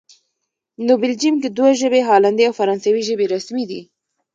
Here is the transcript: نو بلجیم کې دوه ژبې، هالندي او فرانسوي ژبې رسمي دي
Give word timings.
نو 0.85 0.93
بلجیم 1.01 1.35
کې 1.41 1.49
دوه 1.57 1.71
ژبې، 1.81 2.01
هالندي 2.09 2.43
او 2.47 2.57
فرانسوي 2.59 3.01
ژبې 3.09 3.25
رسمي 3.35 3.65
دي 3.69 3.81